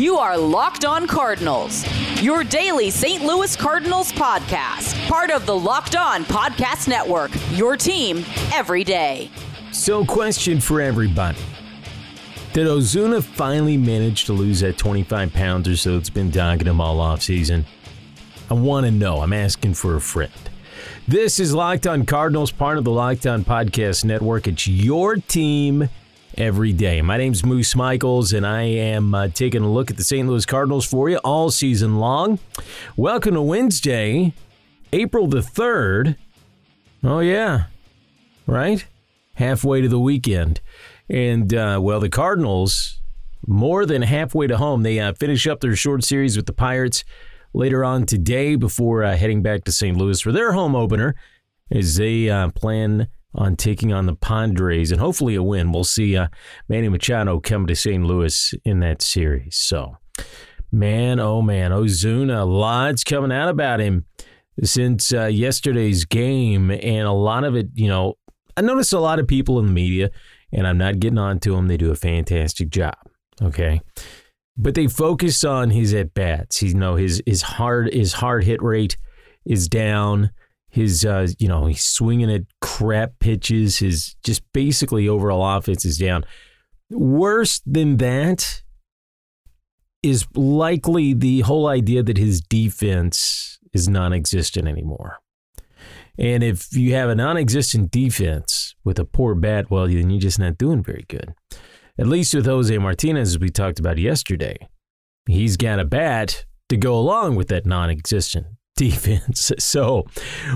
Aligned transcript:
You 0.00 0.16
are 0.16 0.38
Locked 0.38 0.86
On 0.86 1.06
Cardinals, 1.06 1.84
your 2.22 2.42
daily 2.42 2.88
St. 2.90 3.22
Louis 3.22 3.54
Cardinals 3.54 4.10
podcast, 4.10 4.96
part 5.06 5.30
of 5.30 5.44
the 5.44 5.54
Locked 5.54 5.94
On 5.94 6.24
Podcast 6.24 6.88
Network, 6.88 7.30
your 7.50 7.76
team 7.76 8.24
every 8.50 8.82
day. 8.82 9.30
So, 9.72 10.02
question 10.06 10.58
for 10.58 10.80
everybody 10.80 11.36
Did 12.54 12.66
Ozuna 12.66 13.22
finally 13.22 13.76
manage 13.76 14.24
to 14.24 14.32
lose 14.32 14.60
that 14.60 14.78
25 14.78 15.34
pounds 15.34 15.68
or 15.68 15.76
so 15.76 15.96
that's 15.98 16.08
been 16.08 16.30
dogging 16.30 16.68
him 16.68 16.80
all 16.80 16.96
offseason? 16.96 17.66
I 18.50 18.54
want 18.54 18.86
to 18.86 18.90
know. 18.90 19.20
I'm 19.20 19.34
asking 19.34 19.74
for 19.74 19.96
a 19.96 20.00
friend. 20.00 20.32
This 21.06 21.38
is 21.38 21.52
Locked 21.52 21.86
On 21.86 22.06
Cardinals, 22.06 22.52
part 22.52 22.78
of 22.78 22.84
the 22.84 22.90
Locked 22.90 23.26
On 23.26 23.44
Podcast 23.44 24.06
Network. 24.06 24.46
It's 24.46 24.66
your 24.66 25.16
team 25.16 25.90
every 26.36 26.72
day. 26.72 27.02
My 27.02 27.16
name's 27.16 27.44
Moose 27.44 27.74
Michaels, 27.74 28.32
and 28.32 28.46
I 28.46 28.62
am 28.62 29.14
uh, 29.14 29.28
taking 29.28 29.62
a 29.62 29.70
look 29.70 29.90
at 29.90 29.96
the 29.96 30.04
St. 30.04 30.28
Louis 30.28 30.46
Cardinals 30.46 30.86
for 30.86 31.08
you 31.08 31.18
all 31.18 31.50
season 31.50 31.98
long. 31.98 32.38
Welcome 32.96 33.34
to 33.34 33.42
Wednesday, 33.42 34.32
April 34.92 35.26
the 35.26 35.40
3rd. 35.40 36.16
Oh, 37.02 37.20
yeah, 37.20 37.64
right? 38.46 38.86
Halfway 39.34 39.80
to 39.80 39.88
the 39.88 39.98
weekend. 39.98 40.60
And, 41.08 41.52
uh, 41.54 41.78
well, 41.82 42.00
the 42.00 42.08
Cardinals, 42.08 43.00
more 43.46 43.86
than 43.86 44.02
halfway 44.02 44.46
to 44.46 44.56
home, 44.56 44.82
they 44.82 45.00
uh, 45.00 45.12
finish 45.14 45.46
up 45.46 45.60
their 45.60 45.76
short 45.76 46.04
series 46.04 46.36
with 46.36 46.46
the 46.46 46.52
Pirates 46.52 47.04
later 47.52 47.84
on 47.84 48.06
today 48.06 48.56
before 48.56 49.02
uh, 49.02 49.16
heading 49.16 49.42
back 49.42 49.64
to 49.64 49.72
St. 49.72 49.96
Louis 49.96 50.20
for 50.20 50.32
their 50.32 50.52
home 50.52 50.76
opener 50.76 51.14
as 51.70 51.96
they 51.96 52.28
uh, 52.28 52.50
plan 52.50 53.08
on 53.34 53.56
taking 53.56 53.92
on 53.92 54.06
the 54.06 54.14
Padres 54.14 54.90
and 54.90 55.00
hopefully 55.00 55.34
a 55.34 55.42
win. 55.42 55.72
We'll 55.72 55.84
see 55.84 56.16
uh, 56.16 56.28
Manny 56.68 56.88
Machado 56.88 57.40
come 57.40 57.66
to 57.66 57.76
St. 57.76 58.04
Louis 58.04 58.54
in 58.64 58.80
that 58.80 59.02
series. 59.02 59.56
So, 59.56 59.96
man, 60.72 61.20
oh 61.20 61.42
man, 61.42 61.70
Ozuna, 61.70 62.46
lots 62.46 63.04
coming 63.04 63.32
out 63.32 63.48
about 63.48 63.80
him 63.80 64.04
since 64.62 65.12
uh, 65.12 65.26
yesterday's 65.26 66.04
game, 66.04 66.70
and 66.70 67.06
a 67.06 67.12
lot 67.12 67.44
of 67.44 67.56
it, 67.56 67.68
you 67.74 67.88
know, 67.88 68.14
I 68.56 68.62
noticed 68.62 68.92
a 68.92 69.00
lot 69.00 69.18
of 69.18 69.26
people 69.26 69.58
in 69.58 69.66
the 69.66 69.72
media, 69.72 70.10
and 70.52 70.66
I'm 70.66 70.78
not 70.78 71.00
getting 71.00 71.18
on 71.18 71.38
to 71.40 71.52
them. 71.52 71.68
They 71.68 71.76
do 71.76 71.90
a 71.90 71.96
fantastic 71.96 72.70
job. 72.70 72.96
Okay. 73.40 73.80
But 74.56 74.74
they 74.74 74.86
focus 74.86 75.44
on 75.44 75.70
his 75.70 75.94
at 75.94 76.12
bats. 76.12 76.62
You 76.62 76.74
know, 76.74 76.96
his 76.96 77.22
his 77.24 77.42
hard 77.42 77.92
his 77.92 78.12
hard 78.12 78.44
hit 78.44 78.60
rate 78.60 78.96
is 79.46 79.68
down 79.68 80.30
his 80.70 81.04
uh, 81.04 81.28
you 81.38 81.48
know 81.48 81.66
he's 81.66 81.84
swinging 81.84 82.30
at 82.32 82.42
crap 82.60 83.18
pitches. 83.18 83.78
His 83.78 84.16
just 84.24 84.42
basically 84.52 85.08
overall 85.08 85.56
offense 85.56 85.84
is 85.84 85.98
down. 85.98 86.24
Worse 86.90 87.60
than 87.66 87.98
that 87.98 88.62
is 90.02 90.26
likely 90.34 91.12
the 91.12 91.40
whole 91.40 91.66
idea 91.66 92.02
that 92.02 92.16
his 92.16 92.40
defense 92.40 93.58
is 93.72 93.88
non-existent 93.88 94.66
anymore. 94.66 95.18
And 96.18 96.42
if 96.42 96.74
you 96.74 96.94
have 96.94 97.10
a 97.10 97.14
non-existent 97.14 97.90
defense 97.90 98.74
with 98.82 98.98
a 98.98 99.04
poor 99.04 99.34
bat 99.34 99.70
well 99.70 99.86
then 99.86 100.10
you're 100.10 100.20
just 100.20 100.38
not 100.38 100.58
doing 100.58 100.82
very 100.82 101.04
good. 101.08 101.34
At 101.98 102.06
least 102.06 102.32
with 102.34 102.46
jose 102.46 102.76
martinez 102.78 103.30
as 103.30 103.38
we 103.38 103.50
talked 103.50 103.78
about 103.78 103.98
yesterday 103.98 104.56
he's 105.26 105.56
got 105.56 105.80
a 105.80 105.84
bat 105.84 106.46
to 106.68 106.76
go 106.76 106.98
along 106.98 107.36
with 107.36 107.48
that 107.48 107.66
non-existent 107.66 108.46
defense. 108.80 109.52
So 109.60 110.06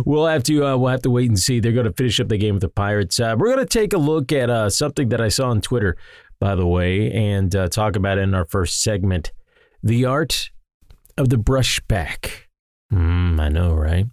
we'll 0.04 0.26
have 0.26 0.42
to 0.44 0.66
uh, 0.66 0.76
we'll 0.76 0.90
have 0.90 1.02
to 1.02 1.10
wait 1.10 1.28
and 1.28 1.38
see. 1.38 1.60
They're 1.60 1.72
going 1.72 1.86
to 1.86 1.92
finish 1.92 2.18
up 2.18 2.28
the 2.28 2.38
game 2.38 2.54
with 2.54 2.62
the 2.62 2.68
Pirates. 2.68 3.20
Uh, 3.20 3.36
we're 3.38 3.54
going 3.54 3.64
to 3.64 3.66
take 3.66 3.92
a 3.92 3.98
look 3.98 4.32
at 4.32 4.50
uh, 4.50 4.70
something 4.70 5.10
that 5.10 5.20
I 5.20 5.28
saw 5.28 5.50
on 5.50 5.60
Twitter, 5.60 5.96
by 6.40 6.54
the 6.54 6.66
way, 6.66 7.12
and 7.12 7.54
uh, 7.54 7.68
talk 7.68 7.96
about 7.96 8.18
it 8.18 8.22
in 8.22 8.34
our 8.34 8.46
first 8.46 8.82
segment: 8.82 9.32
the 9.82 10.04
art 10.04 10.50
of 11.16 11.28
the 11.28 11.36
brushback. 11.36 12.43
Mm, 12.94 13.40
I 13.40 13.48
know, 13.48 13.74
right? 13.74 14.06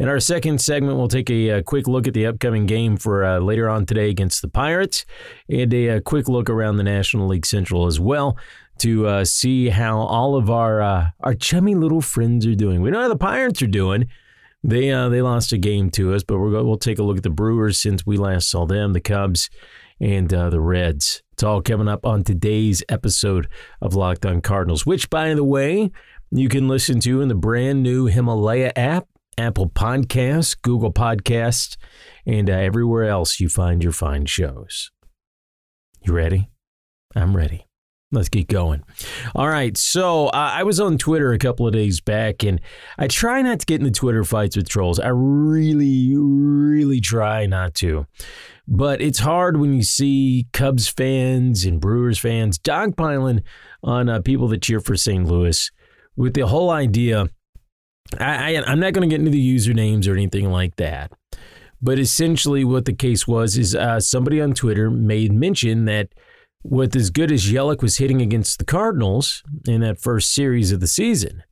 In 0.00 0.08
our 0.08 0.18
second 0.18 0.60
segment, 0.60 0.96
we'll 0.96 1.06
take 1.06 1.30
a, 1.30 1.50
a 1.50 1.62
quick 1.62 1.86
look 1.86 2.08
at 2.08 2.14
the 2.14 2.26
upcoming 2.26 2.66
game 2.66 2.96
for 2.96 3.24
uh, 3.24 3.38
later 3.38 3.68
on 3.68 3.86
today 3.86 4.10
against 4.10 4.42
the 4.42 4.48
Pirates, 4.48 5.06
and 5.48 5.72
a, 5.72 5.88
a, 5.88 6.00
quick 6.00 6.28
look 6.28 6.50
around 6.50 6.76
the 6.76 6.82
National 6.82 7.28
League 7.28 7.46
Central 7.46 7.86
as 7.86 8.00
well 8.00 8.36
to 8.78 9.06
uh, 9.06 9.24
see 9.24 9.68
how 9.68 9.98
all 9.98 10.34
of 10.34 10.50
our 10.50 10.82
uh, 10.82 11.06
our 11.20 11.34
chummy 11.34 11.76
little 11.76 12.00
friends 12.00 12.44
are 12.44 12.56
doing. 12.56 12.82
We 12.82 12.90
know 12.90 13.02
how 13.02 13.08
the 13.08 13.16
Pirates 13.16 13.62
are 13.62 13.68
doing. 13.68 14.08
They 14.64 14.90
uh, 14.90 15.10
they 15.10 15.22
lost 15.22 15.52
a 15.52 15.58
game 15.58 15.90
to 15.90 16.12
us, 16.12 16.24
but 16.24 16.38
we're 16.38 16.60
we'll 16.64 16.76
take 16.76 16.98
a 16.98 17.04
look 17.04 17.18
at 17.18 17.22
the 17.22 17.30
Brewers 17.30 17.78
since 17.78 18.04
we 18.04 18.16
last 18.16 18.50
saw 18.50 18.66
them, 18.66 18.94
the 18.94 19.00
Cubs, 19.00 19.48
and 20.00 20.32
uh, 20.34 20.50
the 20.50 20.60
Reds. 20.60 21.22
It's 21.34 21.42
all 21.42 21.62
coming 21.62 21.88
up 21.88 22.06
on 22.06 22.24
today's 22.24 22.82
episode 22.88 23.48
of 23.80 23.94
Locked 23.94 24.24
On 24.24 24.40
Cardinals, 24.40 24.86
which, 24.86 25.10
by 25.10 25.34
the 25.34 25.44
way, 25.44 25.90
you 26.34 26.48
can 26.48 26.66
listen 26.66 26.98
to 27.00 27.20
in 27.20 27.28
the 27.28 27.34
brand 27.34 27.82
new 27.82 28.06
Himalaya 28.06 28.72
app, 28.74 29.06
Apple 29.38 29.68
Podcasts, 29.68 30.60
Google 30.60 30.92
Podcasts, 30.92 31.76
and 32.26 32.50
uh, 32.50 32.54
everywhere 32.54 33.04
else 33.04 33.38
you 33.38 33.48
find 33.48 33.84
your 33.84 33.92
fine 33.92 34.26
shows. 34.26 34.90
You 36.02 36.12
ready? 36.12 36.50
I'm 37.14 37.36
ready. 37.36 37.68
Let's 38.10 38.28
get 38.28 38.48
going. 38.48 38.82
All 39.36 39.48
right. 39.48 39.76
So 39.76 40.26
uh, 40.26 40.50
I 40.54 40.64
was 40.64 40.80
on 40.80 40.98
Twitter 40.98 41.32
a 41.32 41.38
couple 41.38 41.68
of 41.68 41.72
days 41.72 42.00
back, 42.00 42.42
and 42.42 42.60
I 42.98 43.06
try 43.06 43.40
not 43.40 43.60
to 43.60 43.66
get 43.66 43.80
into 43.80 43.92
Twitter 43.92 44.24
fights 44.24 44.56
with 44.56 44.68
trolls. 44.68 44.98
I 44.98 45.08
really, 45.08 46.16
really 46.16 47.00
try 47.00 47.46
not 47.46 47.74
to. 47.74 48.06
But 48.66 49.00
it's 49.00 49.20
hard 49.20 49.58
when 49.58 49.72
you 49.72 49.84
see 49.84 50.48
Cubs 50.52 50.88
fans 50.88 51.64
and 51.64 51.80
Brewers 51.80 52.18
fans 52.18 52.58
dogpiling 52.58 53.42
on 53.84 54.08
uh, 54.08 54.20
people 54.20 54.48
that 54.48 54.62
cheer 54.62 54.80
for 54.80 54.96
St. 54.96 55.26
Louis 55.26 55.70
with 56.16 56.34
the 56.34 56.46
whole 56.46 56.70
idea. 56.70 57.28
I, 58.18 58.56
I, 58.56 58.64
I'm 58.66 58.80
not 58.80 58.92
going 58.92 59.08
to 59.08 59.12
get 59.12 59.20
into 59.20 59.30
the 59.30 59.56
usernames 59.56 60.08
or 60.08 60.12
anything 60.12 60.50
like 60.50 60.76
that. 60.76 61.12
But 61.80 61.98
essentially, 61.98 62.64
what 62.64 62.84
the 62.84 62.94
case 62.94 63.26
was 63.26 63.58
is 63.58 63.74
uh, 63.74 64.00
somebody 64.00 64.40
on 64.40 64.54
Twitter 64.54 64.90
made 64.90 65.32
mention 65.32 65.84
that 65.84 66.08
with 66.62 66.96
as 66.96 67.10
good 67.10 67.30
as 67.30 67.44
Yelich 67.44 67.82
was 67.82 67.98
hitting 67.98 68.22
against 68.22 68.58
the 68.58 68.64
Cardinals 68.64 69.42
in 69.66 69.82
that 69.82 70.00
first 70.00 70.34
series 70.34 70.72
of 70.72 70.80
the 70.80 70.86
season. 70.86 71.42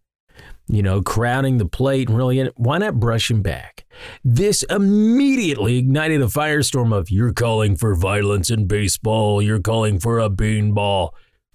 You 0.68 0.82
know, 0.82 1.02
crowding 1.02 1.58
the 1.58 1.66
plate 1.66 2.08
and 2.08 2.16
really, 2.16 2.48
why 2.56 2.78
not 2.78 2.98
brush 2.98 3.30
him 3.30 3.42
back? 3.42 3.84
This 4.24 4.62
immediately 4.70 5.76
ignited 5.76 6.22
a 6.22 6.26
firestorm 6.26 6.96
of, 6.96 7.10
you're 7.10 7.32
calling 7.32 7.76
for 7.76 7.94
violence 7.94 8.48
in 8.48 8.66
baseball, 8.66 9.42
you're 9.42 9.60
calling 9.60 9.98
for 9.98 10.18
a 10.18 10.30
beanball. 10.30 11.10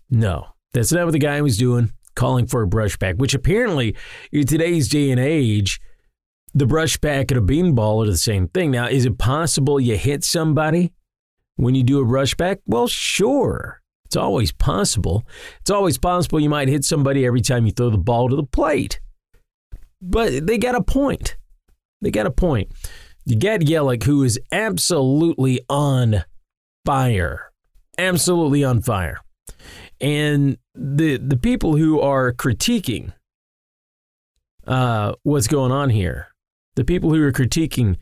No, 0.10 0.50
that's 0.74 0.92
not 0.92 1.06
what 1.06 1.14
the 1.14 1.20
guy 1.20 1.42
was 1.42 1.58
doing, 1.58 1.94
calling 2.18 2.48
for 2.48 2.62
a 2.62 2.68
brushback, 2.68 3.18
which 3.18 3.34
apparently 3.34 3.96
in 4.34 4.46
today's 4.46 4.90
day 4.90 5.12
and 5.12 5.20
age, 5.20 5.80
the 6.54 6.66
brushback 6.66 7.32
and 7.32 7.38
a 7.38 7.42
beanball 7.42 8.04
are 8.04 8.10
the 8.10 8.18
same 8.18 8.48
thing. 8.50 8.72
Now, 8.72 8.88
is 8.88 9.06
it 9.06 9.18
possible 9.18 9.80
you 9.80 9.96
hit 9.96 10.24
somebody 10.26 10.92
when 11.56 11.76
you 11.76 11.84
do 11.84 12.02
a 12.02 12.06
brush 12.06 12.36
back? 12.36 12.60
Well, 12.66 12.88
sure. 12.88 13.82
It's 14.06 14.16
always 14.16 14.52
possible. 14.52 15.26
It's 15.62 15.70
always 15.70 15.98
possible 15.98 16.40
you 16.40 16.50
might 16.50 16.68
hit 16.68 16.84
somebody 16.84 17.26
every 17.26 17.42
time 17.42 17.66
you 17.66 17.72
throw 17.72 17.90
the 17.90 17.98
ball 17.98 18.30
to 18.30 18.36
the 18.36 18.44
plate. 18.44 19.00
But 20.02 20.48
they 20.48 20.58
got 20.58 20.76
a 20.76 20.82
point. 20.82 21.38
They 22.02 22.12
got 22.12 22.26
a 22.26 22.32
point. 22.32 22.72
You 23.26 23.38
got 23.38 23.62
Yelich, 23.62 24.04
who 24.04 24.24
is 24.24 24.40
absolutely 24.52 25.60
on 25.70 26.24
fire. 26.86 27.52
Absolutely 27.98 28.64
on 28.64 28.82
fire. 28.82 29.20
And 30.00 30.58
the 30.76 31.18
the 31.18 31.38
people 31.38 31.78
who 31.78 32.00
are 32.00 32.34
critiquing 32.34 33.14
uh, 34.68 35.14
what's 35.24 35.48
going 35.48 35.72
on 35.72 35.90
here, 35.90 36.28
the 36.76 36.84
people 36.84 37.14
who 37.14 37.24
are 37.24 37.32
critiquing 37.32 37.98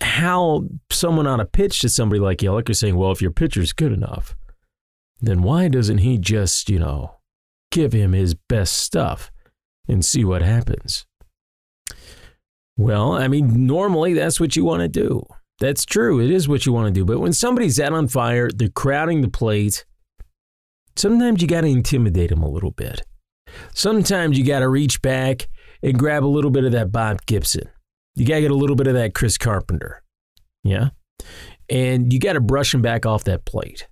how 0.00 0.64
someone 0.90 1.26
on 1.26 1.40
a 1.40 1.46
pitch 1.46 1.80
to 1.80 1.88
somebody 1.88 2.20
like 2.20 2.38
Yelich 2.38 2.70
is 2.70 2.78
saying, 2.78 2.96
well, 2.96 3.10
if 3.10 3.22
your 3.22 3.30
pitcher's 3.30 3.72
good 3.72 3.92
enough, 3.92 4.36
then 5.20 5.42
why 5.42 5.68
doesn't 5.68 5.98
he 5.98 6.18
just, 6.18 6.68
you 6.68 6.78
know, 6.78 7.16
give 7.72 7.92
him 7.92 8.12
his 8.12 8.34
best 8.34 8.74
stuff 8.74 9.30
and 9.88 10.04
see 10.04 10.24
what 10.24 10.42
happens? 10.42 11.06
Well, 12.76 13.12
I 13.12 13.28
mean, 13.28 13.66
normally 13.66 14.12
that's 14.12 14.38
what 14.38 14.54
you 14.54 14.64
want 14.64 14.82
to 14.82 14.88
do. 14.88 15.22
That's 15.58 15.86
true. 15.86 16.20
It 16.20 16.30
is 16.30 16.48
what 16.48 16.66
you 16.66 16.72
want 16.72 16.88
to 16.88 17.00
do. 17.00 17.06
But 17.06 17.20
when 17.20 17.32
somebody's 17.32 17.80
out 17.80 17.94
on 17.94 18.08
fire, 18.08 18.50
they're 18.54 18.68
crowding 18.68 19.22
the 19.22 19.28
plate, 19.28 19.86
sometimes 20.96 21.42
you 21.42 21.48
got 21.48 21.62
to 21.62 21.68
intimidate 21.68 22.30
them 22.30 22.42
a 22.42 22.48
little 22.48 22.70
bit. 22.70 23.02
Sometimes 23.74 24.38
you 24.38 24.44
got 24.44 24.60
to 24.60 24.68
reach 24.68 25.00
back 25.02 25.48
and 25.82 25.98
grab 25.98 26.24
a 26.24 26.26
little 26.26 26.50
bit 26.50 26.64
of 26.64 26.72
that 26.72 26.92
Bob 26.92 27.24
Gibson. 27.26 27.68
You 28.14 28.26
got 28.26 28.36
to 28.36 28.40
get 28.42 28.50
a 28.50 28.56
little 28.56 28.76
bit 28.76 28.86
of 28.86 28.94
that 28.94 29.14
Chris 29.14 29.38
Carpenter. 29.38 30.02
Yeah. 30.64 30.90
And 31.68 32.12
you 32.12 32.18
got 32.18 32.34
to 32.34 32.40
brush 32.40 32.74
him 32.74 32.82
back 32.82 33.06
off 33.06 33.24
that 33.24 33.44
plate. 33.44 33.86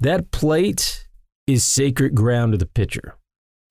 That 0.00 0.30
plate 0.30 1.08
is 1.46 1.64
sacred 1.64 2.14
ground 2.14 2.52
to 2.52 2.58
the 2.58 2.66
pitcher. 2.66 3.16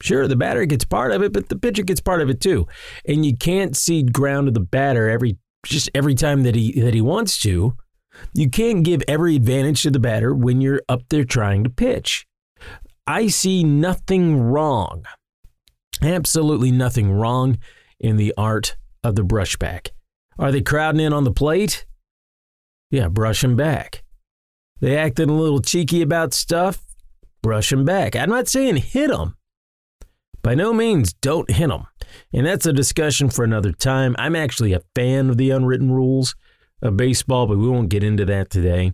Sure, 0.01 0.27
the 0.27 0.35
batter 0.35 0.65
gets 0.65 0.83
part 0.83 1.11
of 1.11 1.21
it, 1.21 1.31
but 1.31 1.49
the 1.49 1.57
pitcher 1.57 1.83
gets 1.83 2.01
part 2.01 2.21
of 2.21 2.29
it 2.29 2.41
too. 2.41 2.67
And 3.07 3.25
you 3.25 3.37
can't 3.37 3.77
cede 3.77 4.13
ground 4.13 4.47
to 4.47 4.51
the 4.51 4.59
batter 4.59 5.09
every 5.09 5.37
just 5.65 5.89
every 5.93 6.15
time 6.15 6.41
that 6.43 6.55
he 6.55 6.79
that 6.81 6.93
he 6.93 7.01
wants 7.01 7.39
to. 7.41 7.75
You 8.33 8.49
can't 8.49 8.83
give 8.83 9.03
every 9.07 9.35
advantage 9.35 9.83
to 9.83 9.91
the 9.91 9.99
batter 9.99 10.33
when 10.33 10.59
you're 10.59 10.81
up 10.89 11.03
there 11.09 11.23
trying 11.23 11.63
to 11.63 11.69
pitch. 11.69 12.25
I 13.07 13.27
see 13.27 13.63
nothing 13.63 14.41
wrong, 14.41 15.05
absolutely 16.01 16.71
nothing 16.71 17.11
wrong 17.11 17.57
in 17.99 18.17
the 18.17 18.33
art 18.37 18.75
of 19.03 19.15
the 19.15 19.23
brushback. 19.23 19.89
Are 20.37 20.51
they 20.51 20.61
crowding 20.61 21.01
in 21.01 21.13
on 21.13 21.23
the 21.23 21.31
plate? 21.31 21.85
Yeah, 22.89 23.07
brush 23.07 23.41
them 23.41 23.55
back. 23.55 24.03
They 24.79 24.97
acting 24.97 25.29
a 25.29 25.35
little 25.35 25.61
cheeky 25.61 26.01
about 26.01 26.33
stuff? 26.33 26.83
Brush 27.41 27.69
them 27.69 27.85
back. 27.85 28.15
I'm 28.15 28.29
not 28.29 28.47
saying 28.47 28.77
hit 28.77 29.09
them. 29.09 29.35
By 30.43 30.55
no 30.55 30.73
means 30.73 31.13
don't 31.13 31.49
hit 31.51 31.69
them. 31.69 31.85
And 32.33 32.45
that's 32.45 32.65
a 32.65 32.73
discussion 32.73 33.29
for 33.29 33.43
another 33.43 33.71
time. 33.71 34.15
I'm 34.17 34.35
actually 34.35 34.73
a 34.73 34.81
fan 34.95 35.29
of 35.29 35.37
the 35.37 35.51
unwritten 35.51 35.91
rules 35.91 36.35
of 36.81 36.97
baseball, 36.97 37.45
but 37.45 37.59
we 37.59 37.67
won't 37.67 37.89
get 37.89 38.03
into 38.03 38.25
that 38.25 38.49
today. 38.49 38.93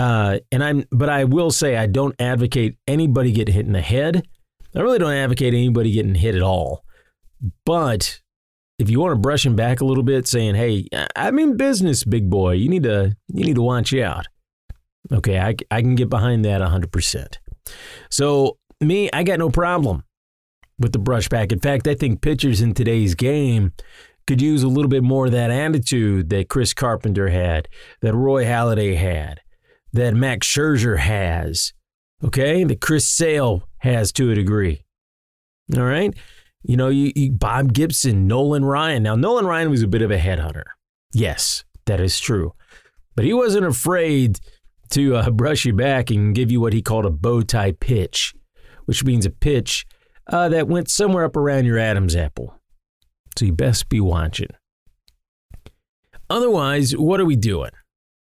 Uh, 0.00 0.38
and 0.50 0.64
I'm, 0.64 0.84
but 0.90 1.10
I 1.10 1.24
will 1.24 1.50
say 1.50 1.76
I 1.76 1.84
don't 1.86 2.14
advocate 2.18 2.78
anybody 2.88 3.32
get 3.32 3.48
hit 3.48 3.66
in 3.66 3.72
the 3.72 3.82
head. 3.82 4.26
I 4.74 4.80
really 4.80 4.98
don't 4.98 5.12
advocate 5.12 5.52
anybody 5.52 5.92
getting 5.92 6.14
hit 6.14 6.34
at 6.34 6.42
all. 6.42 6.84
But 7.66 8.20
if 8.78 8.88
you 8.88 8.98
want 8.98 9.12
to 9.12 9.20
brush 9.20 9.44
him 9.44 9.56
back 9.56 9.82
a 9.82 9.84
little 9.84 10.02
bit, 10.02 10.26
saying, 10.26 10.54
"Hey, 10.54 10.86
I'm 11.14 11.38
in 11.38 11.58
business, 11.58 12.04
big 12.04 12.30
boy. 12.30 12.52
You 12.52 12.70
need 12.70 12.84
to, 12.84 13.14
you 13.28 13.44
need 13.44 13.56
to 13.56 13.62
watch 13.62 13.92
out." 13.92 14.26
Okay, 15.12 15.38
I, 15.38 15.54
I 15.70 15.82
can 15.82 15.96
get 15.96 16.08
behind 16.08 16.46
that 16.46 16.62
100%. 16.62 17.36
So 18.10 18.58
me, 18.80 19.10
I 19.12 19.22
got 19.22 19.38
no 19.38 19.50
problem 19.50 20.04
with 20.78 20.92
the 20.92 20.98
brushback. 20.98 21.52
In 21.52 21.60
fact, 21.60 21.86
I 21.86 21.94
think 21.94 22.22
pitchers 22.22 22.62
in 22.62 22.72
today's 22.72 23.14
game 23.14 23.72
could 24.26 24.40
use 24.40 24.62
a 24.62 24.68
little 24.68 24.88
bit 24.88 25.02
more 25.02 25.26
of 25.26 25.32
that 25.32 25.50
attitude 25.50 26.30
that 26.30 26.48
Chris 26.48 26.72
Carpenter 26.72 27.28
had, 27.28 27.68
that 28.00 28.14
Roy 28.14 28.44
Halladay 28.44 28.96
had, 28.96 29.40
that 29.92 30.14
Max 30.14 30.46
Scherzer 30.46 30.98
has, 30.98 31.72
okay, 32.24 32.64
that 32.64 32.80
Chris 32.80 33.06
Sale 33.06 33.68
has 33.78 34.12
to 34.12 34.30
a 34.30 34.34
degree. 34.34 34.82
All 35.76 35.84
right. 35.84 36.14
You 36.62 36.76
know, 36.76 36.88
you, 36.88 37.12
you, 37.16 37.32
Bob 37.32 37.72
Gibson, 37.72 38.26
Nolan 38.26 38.64
Ryan. 38.64 39.02
Now, 39.02 39.14
Nolan 39.14 39.46
Ryan 39.46 39.70
was 39.70 39.82
a 39.82 39.88
bit 39.88 40.02
of 40.02 40.10
a 40.10 40.18
headhunter. 40.18 40.64
Yes, 41.12 41.64
that 41.86 42.00
is 42.00 42.20
true. 42.20 42.54
But 43.16 43.24
he 43.24 43.32
wasn't 43.32 43.66
afraid 43.66 44.38
to 44.90 45.16
uh, 45.16 45.30
brush 45.30 45.64
you 45.64 45.72
back 45.72 46.10
and 46.10 46.34
give 46.34 46.50
you 46.50 46.60
what 46.60 46.72
he 46.72 46.82
called 46.82 47.06
a 47.06 47.10
bow 47.10 47.42
tie 47.42 47.72
pitch, 47.72 48.34
which 48.84 49.04
means 49.04 49.24
a 49.24 49.30
pitch 49.30 49.86
uh, 50.26 50.48
that 50.50 50.68
went 50.68 50.90
somewhere 50.90 51.24
up 51.24 51.36
around 51.36 51.64
your 51.64 51.78
Adam's 51.78 52.14
apple. 52.14 52.54
So 53.38 53.46
you 53.46 53.52
best 53.52 53.88
be 53.88 54.00
watching. 54.00 54.50
Otherwise, 56.28 56.96
what 56.96 57.20
are 57.20 57.24
we 57.24 57.36
doing? 57.36 57.70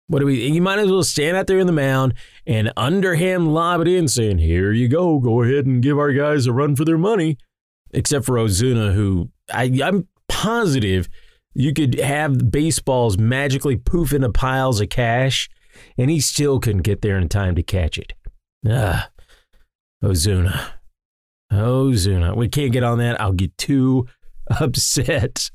What 0.09 0.21
do 0.21 0.27
we? 0.27 0.49
You 0.49 0.63
might 0.63 0.79
as 0.79 0.91
well 0.91 1.05
stand 1.05 1.37
out 1.37 1.47
there 1.47 1.59
in 1.59 1.67
the 1.67 1.73
mound 1.73 2.15
and 2.47 2.73
underhand 2.77 3.53
lob 3.55 3.83
it 3.83 3.89
in, 3.89 4.09
saying, 4.09 4.39
"Here 4.39 4.73
you 4.73 4.89
go. 4.89 5.19
Go 5.21 5.43
ahead 5.43 5.67
and 5.67 5.83
give 5.83 5.99
our 5.99 6.13
guys 6.13 6.47
a 6.47 6.53
run 6.53 6.77
for 6.77 6.85
their 6.85 6.99
money." 6.99 7.37
Except 7.93 8.25
for 8.25 8.37
Ozuna, 8.37 8.95
who 8.95 9.31
I, 9.53 9.81
I'm 9.83 10.09
positive 10.29 11.09
you 11.55 11.73
could 11.73 11.99
have 11.99 12.51
baseballs 12.51 13.19
magically 13.19 13.77
poof 13.77 14.13
into 14.13 14.31
piles 14.31 14.81
of 14.81 14.91
cash, 14.91 15.49
and 15.97 16.11
he 16.11 16.21
still 16.21 16.61
couldn't 16.61 16.83
get 16.83 17.03
there 17.03 17.19
in 17.19 17.29
time 17.29 17.55
to 17.57 17.63
catch 17.63 17.99
it. 17.99 18.13
Ah, 18.69 19.11
Ozuna, 20.03 20.73
Ozuna. 21.53 22.37
We 22.37 22.49
can't 22.49 22.73
get 22.73 22.85
on 22.85 22.99
that. 22.99 23.21
I'll 23.21 23.33
get 23.33 23.57
too 23.59 24.07
upset. 24.61 25.51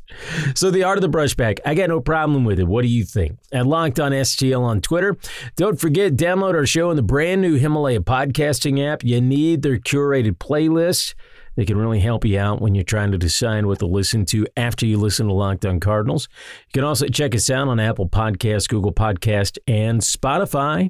So 0.56 0.72
the 0.72 0.84
art 0.84 0.98
of 0.98 1.02
the 1.02 1.10
brushback, 1.10 1.60
I 1.66 1.76
got 1.76 1.90
no 1.90 2.00
problem 2.00 2.46
with 2.46 2.60
it. 2.60 2.68
What 2.68 2.84
do 2.84 2.88
you 2.88 3.04
think? 3.04 3.38
At 3.52 3.68
Locked 3.68 4.00
on 4.00 4.12
STL 4.12 4.62
on 4.62 4.82
Twitter. 4.82 5.18
Don't 5.56 5.80
forget, 5.80 6.16
download 6.16 6.54
our 6.56 6.66
show 6.66 6.90
in 6.90 6.96
the 6.96 7.04
brand 7.04 7.42
new 7.42 7.56
Himalaya 7.56 8.02
podcasting 8.02 8.86
app. 8.86 9.04
You 9.04 9.22
need 9.22 9.62
their 9.62 9.78
curated 9.78 10.38
playlist. 10.38 11.16
They 11.56 11.66
can 11.66 11.78
really 11.78 12.00
help 12.00 12.26
you 12.26 12.40
out 12.40 12.62
when 12.62 12.74
you're 12.74 12.84
trying 12.84 13.12
to 13.12 13.18
decide 13.18 13.66
what 13.66 13.80
to 13.80 13.86
listen 13.86 14.26
to 14.26 14.48
after 14.58 14.86
you 14.86 14.98
listen 14.98 15.28
to 15.28 15.34
Locked 15.34 15.66
on 15.66 15.80
Cardinals. 15.80 16.28
You 16.68 16.72
can 16.74 16.84
also 16.84 17.08
check 17.08 17.36
us 17.36 17.50
out 17.50 17.68
on 17.68 17.80
Apple 17.80 18.10
Podcast, 18.10 18.70
Google 18.70 18.94
Podcast, 18.94 19.60
and 19.68 20.02
Spotify. 20.02 20.90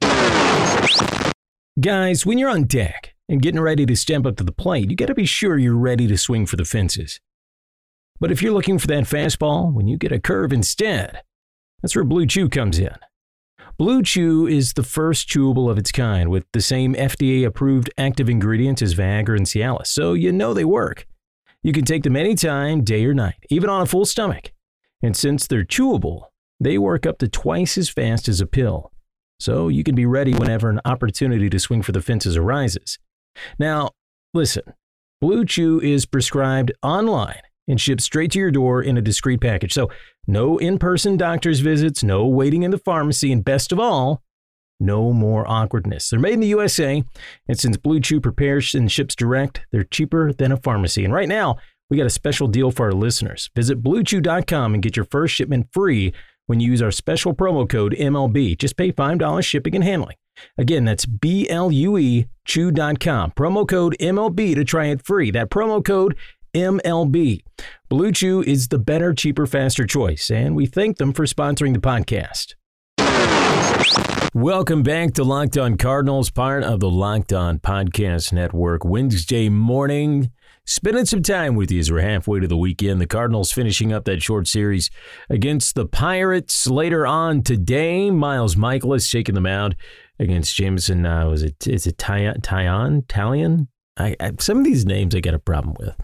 Guys, 1.80 2.26
when 2.26 2.38
you're 2.38 2.50
on 2.50 2.64
deck 2.64 3.14
and 3.28 3.42
getting 3.42 3.60
ready 3.60 3.86
to 3.86 3.96
step 3.96 4.26
up 4.26 4.38
to 4.38 4.44
the 4.44 4.54
plate, 4.54 4.90
you 4.90 4.96
got 4.96 5.08
to 5.08 5.16
be 5.16 5.26
sure 5.26 5.58
you're 5.58 5.76
ready 5.76 6.08
to 6.08 6.18
swing 6.18 6.46
for 6.46 6.56
the 6.56 6.66
fences. 6.66 7.20
But 8.24 8.32
if 8.32 8.42
you're 8.42 8.54
looking 8.54 8.80
for 8.80 8.88
that 8.88 9.04
fastball 9.04 9.74
when 9.74 9.90
you 9.90 9.98
get 9.98 10.14
a 10.14 10.18
curve 10.18 10.54
instead, 10.54 11.24
that's 11.82 11.94
where 11.94 12.06
Blue 12.06 12.26
Chew 12.26 12.48
comes 12.48 12.80
in. 12.80 12.96
Blue 13.78 14.02
Chew 14.02 14.48
is 14.48 14.72
the 14.72 14.82
first 14.82 15.28
chewable 15.28 15.70
of 15.70 15.78
its 15.78 15.92
kind 15.92 16.30
with 16.30 16.46
the 16.54 16.62
same 16.62 16.94
FDA 16.94 17.46
approved 17.46 17.90
active 17.98 18.30
ingredients 18.30 18.82
as 18.82 18.96
Viagra 18.96 19.36
and 19.36 19.46
Cialis, 19.46 19.88
so 19.88 20.14
you 20.14 20.32
know 20.32 20.54
they 20.54 20.64
work. 20.64 21.06
You 21.64 21.74
can 21.74 21.84
take 21.84 22.04
them 22.04 22.16
anytime, 22.16 22.86
day 22.86 23.04
or 23.06 23.14
night, 23.14 23.44
even 23.50 23.70
on 23.70 23.82
a 23.82 23.86
full 23.86 24.06
stomach. 24.06 24.54
And 25.02 25.18
since 25.18 25.46
they're 25.46 25.66
chewable, 25.66 26.28
they 26.62 26.78
work 26.78 27.06
up 27.06 27.18
to 27.18 27.28
twice 27.28 27.78
as 27.78 27.90
fast 27.90 28.30
as 28.30 28.40
a 28.40 28.48
pill. 28.48 28.94
So 29.42 29.68
you 29.68 29.84
can 29.84 29.96
be 29.96 30.06
ready 30.06 30.34
whenever 30.34 30.70
an 30.70 30.80
opportunity 30.86 31.50
to 31.50 31.60
swing 31.60 31.82
for 31.82 31.92
the 31.92 32.02
fences 32.02 32.38
arises. 32.38 33.00
Now, 33.60 33.90
listen, 34.34 34.64
Blue 35.20 35.44
Chew 35.44 35.82
is 35.82 36.06
prescribed 36.06 36.72
online 36.82 37.42
and 37.68 37.80
shipped 37.80 38.02
straight 38.02 38.32
to 38.32 38.40
your 38.40 38.52
door 38.52 38.82
in 38.82 38.98
a 38.98 39.02
discreet 39.02 39.42
package. 39.42 39.74
So, 39.74 39.90
no 40.28 40.58
in 40.58 40.78
person 40.78 41.18
doctor's 41.18 41.60
visits, 41.60 42.04
no 42.04 42.26
waiting 42.26 42.64
in 42.64 42.72
the 42.72 42.78
pharmacy, 42.78 43.32
and 43.32 43.44
best 43.44 43.72
of 43.72 43.80
all, 43.80 44.22
no 44.80 45.14
more 45.14 45.50
awkwardness. 45.50 46.10
They're 46.10 46.20
made 46.20 46.34
in 46.34 46.40
the 46.40 46.48
USA, 46.48 47.04
and 47.48 47.60
since 47.60 47.78
Blue 47.78 48.00
Chew 48.00 48.20
prepares 48.20 48.74
and 48.74 48.92
ships 48.92 49.16
direct, 49.16 49.62
they're 49.72 49.84
cheaper 49.84 50.34
than 50.34 50.52
a 50.52 50.58
pharmacy. 50.58 51.04
And 51.04 51.14
right 51.14 51.30
now, 51.30 51.58
we 51.90 51.98
got 51.98 52.06
a 52.06 52.12
special 52.12 52.48
deal 52.48 52.72
for 52.72 52.88
our 52.88 52.94
listeners. 52.94 53.50
Visit 53.56 53.84
bluechew.com 53.84 54.74
and 54.74 54.84
get 54.84 54.96
your 54.96 55.06
first 55.06 55.36
shipment 55.36 55.68
free 55.72 56.14
when 56.48 56.60
you 56.60 56.72
use 56.72 56.82
our 56.82 56.92
special 56.92 57.34
promo 57.34 57.70
code 57.70 57.96
MLB. 58.00 58.58
Just 58.58 58.78
pay 58.78 58.92
$5 58.92 59.46
shipping 59.46 59.76
and 59.76 59.84
handling. 59.84 60.18
Again, 60.58 60.86
that's 60.86 61.06
B 61.06 61.48
L 61.50 61.72
U 61.72 61.98
E 61.98 62.26
chew.com. 62.46 63.32
Promo 63.32 63.68
code 63.68 63.96
MLB 64.00 64.56
to 64.56 64.64
try 64.64 64.86
it 64.88 65.06
free. 65.06 65.32
That 65.32 65.50
promo 65.50 65.84
code 65.84 66.18
MLB. 66.54 67.42
Blue 67.90 68.12
Chew 68.12 68.44
is 68.44 68.68
the 68.68 68.78
better, 68.78 69.12
cheaper, 69.14 69.48
faster 69.48 69.86
choice, 69.86 70.30
and 70.30 70.56
we 70.56 70.68
thank 70.68 70.98
them 70.98 71.12
for 71.12 71.26
sponsoring 71.26 71.74
the 71.74 71.80
podcast. 71.80 72.54
Welcome 74.36 74.84
back 74.84 75.14
to 75.14 75.24
Locked 75.24 75.58
On 75.58 75.78
Cardinals, 75.78 76.30
part 76.30 76.64
of 76.64 76.80
the 76.80 76.90
Locked 76.90 77.34
On 77.34 77.58
Podcast 77.60 78.34
Network. 78.34 78.86
Wednesday 78.86 79.50
morning, 79.50 80.32
spending 80.66 81.06
some 81.06 81.24
time 81.24 81.56
with 81.56 81.72
you 81.72 81.80
as 81.80 81.92
we're 81.92 82.02
halfway 82.02 82.40
to 82.40 82.48
the 82.48 82.58
weekend. 82.58 83.02
The 83.02 83.08
Cardinals 83.08 83.52
finishing 83.52 83.92
up 83.92 84.06
that 84.06 84.22
short 84.22 84.48
series 84.48 84.92
against 85.30 85.74
the 85.74 85.88
Pirates 85.88 86.68
later 86.68 87.08
on 87.08 87.42
today. 87.42 88.12
Miles 88.12 88.56
Mikolas 88.56 89.10
shaking 89.10 89.36
the 89.36 89.42
mound 89.42 89.76
against 90.20 90.56
Jameson. 90.56 91.06
Uh, 91.06 91.28
was 91.28 91.42
it 91.42 91.68
is 91.68 91.88
it 91.88 91.98
Tyon 91.98 92.42
Talion 92.42 93.68
I, 93.96 94.16
I, 94.20 94.32
some 94.40 94.58
of 94.58 94.64
these 94.64 94.86
names 94.86 95.14
I 95.14 95.20
got 95.20 95.36
a 95.36 95.40
problem 95.40 95.76
with. 95.80 95.96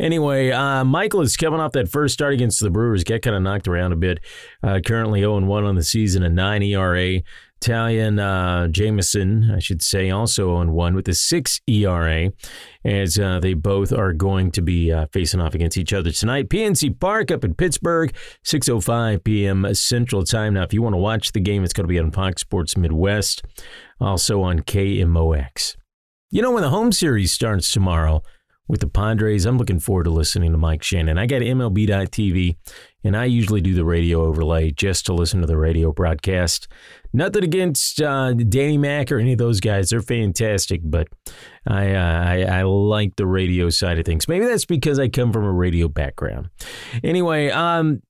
Anyway, 0.00 0.50
uh, 0.50 0.84
is 1.20 1.36
coming 1.36 1.60
off 1.60 1.72
that 1.72 1.88
first 1.88 2.14
start 2.14 2.34
against 2.34 2.60
the 2.60 2.70
Brewers, 2.70 3.04
get 3.04 3.22
kind 3.22 3.36
of 3.36 3.42
knocked 3.42 3.68
around 3.68 3.92
a 3.92 3.96
bit. 3.96 4.18
Uh, 4.62 4.80
currently 4.84 5.20
0 5.20 5.40
1 5.44 5.64
on 5.64 5.76
the 5.76 5.84
season, 5.84 6.22
a 6.22 6.28
9 6.28 6.62
ERA. 6.62 7.22
Taillon 7.60 8.20
uh, 8.20 8.68
Jameson, 8.68 9.50
I 9.50 9.60
should 9.60 9.80
say, 9.80 10.10
also 10.10 10.48
0 10.62 10.72
1 10.72 10.94
with 10.94 11.08
a 11.08 11.14
6 11.14 11.60
ERA, 11.66 12.30
as 12.84 13.18
uh, 13.18 13.40
they 13.40 13.54
both 13.54 13.92
are 13.92 14.12
going 14.12 14.50
to 14.52 14.60
be 14.60 14.92
uh, 14.92 15.06
facing 15.12 15.40
off 15.40 15.54
against 15.54 15.78
each 15.78 15.92
other 15.92 16.10
tonight. 16.10 16.48
PNC 16.48 16.98
Park 17.00 17.30
up 17.30 17.44
in 17.44 17.54
Pittsburgh, 17.54 18.14
6.05 18.44 19.24
p.m. 19.24 19.74
Central 19.74 20.22
Time. 20.24 20.54
Now, 20.54 20.64
if 20.64 20.74
you 20.74 20.82
want 20.82 20.94
to 20.94 20.98
watch 20.98 21.32
the 21.32 21.40
game, 21.40 21.64
it's 21.64 21.72
going 21.72 21.84
to 21.84 21.88
be 21.88 21.98
on 21.98 22.10
Fox 22.10 22.42
Sports 22.42 22.76
Midwest, 22.76 23.42
also 24.00 24.42
on 24.42 24.60
KMOX. 24.60 25.76
You 26.36 26.42
know, 26.42 26.50
when 26.50 26.62
the 26.62 26.68
home 26.68 26.92
series 26.92 27.32
starts 27.32 27.72
tomorrow 27.72 28.22
with 28.68 28.80
the 28.80 28.88
Padres, 28.88 29.46
I'm 29.46 29.56
looking 29.56 29.80
forward 29.80 30.04
to 30.04 30.10
listening 30.10 30.52
to 30.52 30.58
Mike 30.58 30.82
Shannon. 30.82 31.16
I 31.16 31.24
got 31.24 31.40
MLB.tv, 31.40 32.56
and 33.02 33.16
I 33.16 33.24
usually 33.24 33.62
do 33.62 33.72
the 33.72 33.86
radio 33.86 34.22
overlay 34.22 34.70
just 34.70 35.06
to 35.06 35.14
listen 35.14 35.40
to 35.40 35.46
the 35.46 35.56
radio 35.56 35.92
broadcast. 35.92 36.68
Nothing 37.14 37.42
against 37.42 38.02
uh, 38.02 38.34
Danny 38.34 38.76
Mac 38.76 39.10
or 39.10 39.18
any 39.18 39.32
of 39.32 39.38
those 39.38 39.60
guys; 39.60 39.88
they're 39.88 40.02
fantastic. 40.02 40.82
But 40.84 41.08
I, 41.66 41.94
uh, 41.94 42.24
I 42.26 42.42
I 42.42 42.62
like 42.64 43.16
the 43.16 43.26
radio 43.26 43.70
side 43.70 43.98
of 43.98 44.04
things. 44.04 44.28
Maybe 44.28 44.44
that's 44.44 44.66
because 44.66 44.98
I 44.98 45.08
come 45.08 45.32
from 45.32 45.44
a 45.44 45.52
radio 45.52 45.88
background. 45.88 46.50
Anyway, 47.02 47.48
um, 47.48 48.02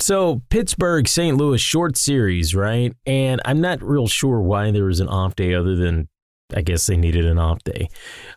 so 0.00 0.42
Pittsburgh 0.50 1.06
St. 1.06 1.36
Louis 1.36 1.60
short 1.60 1.96
series, 1.96 2.56
right? 2.56 2.92
And 3.06 3.40
I'm 3.44 3.60
not 3.60 3.80
real 3.84 4.08
sure 4.08 4.40
why 4.40 4.72
there 4.72 4.86
was 4.86 4.98
an 4.98 5.06
off 5.06 5.36
day 5.36 5.54
other 5.54 5.76
than 5.76 6.08
I 6.54 6.62
guess 6.62 6.86
they 6.86 6.96
needed 6.96 7.26
an 7.26 7.38
off 7.38 7.62
day 7.64 7.88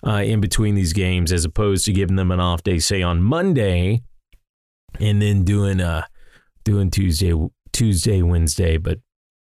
uh, 0.05 0.23
in 0.23 0.41
between 0.41 0.75
these 0.75 0.93
games, 0.93 1.31
as 1.31 1.45
opposed 1.45 1.85
to 1.85 1.93
giving 1.93 2.17
them 2.17 2.31
an 2.31 2.39
off 2.39 2.63
day, 2.63 2.79
say 2.79 3.01
on 3.01 3.23
Monday, 3.23 4.03
and 4.99 5.21
then 5.21 5.43
doing 5.43 5.79
uh 5.79 6.05
doing 6.63 6.91
Tuesday, 6.91 7.33
Tuesday, 7.71 8.21
Wednesday. 8.21 8.77
But 8.77 8.99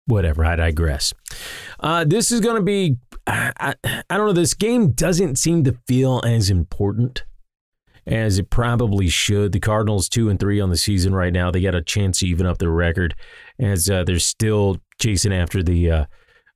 whatever. 0.06 0.44
I 0.44 0.56
digress. 0.56 1.12
Uh, 1.80 2.04
this 2.04 2.32
is 2.32 2.40
going 2.40 2.56
to 2.56 2.62
be, 2.62 2.96
I, 3.26 3.52
I, 3.58 3.74
I 4.08 4.16
don't 4.16 4.26
know, 4.26 4.32
this 4.32 4.54
game 4.54 4.92
doesn't 4.92 5.36
seem 5.36 5.64
to 5.64 5.76
feel 5.86 6.22
as 6.24 6.48
important 6.48 7.24
as 8.06 8.38
it 8.38 8.50
probably 8.50 9.08
should. 9.08 9.52
The 9.52 9.60
Cardinals 9.60 10.08
two 10.08 10.28
and 10.28 10.38
three 10.38 10.60
on 10.60 10.70
the 10.70 10.76
season 10.76 11.14
right 11.14 11.32
now. 11.32 11.50
They 11.50 11.60
got 11.60 11.74
a 11.74 11.82
chance 11.82 12.20
to 12.20 12.26
even 12.26 12.46
up 12.46 12.58
their 12.58 12.70
record 12.70 13.14
as 13.58 13.90
uh, 13.90 14.04
they're 14.04 14.18
still 14.18 14.78
chasing 15.00 15.34
after 15.34 15.62
the 15.62 15.90
uh, 15.90 16.04